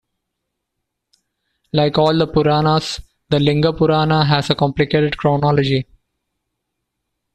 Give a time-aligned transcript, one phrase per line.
[1.73, 5.85] Like all the Puranas, the "Linga Purana" has a complicated chronology.